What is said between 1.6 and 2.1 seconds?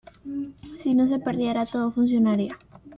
todo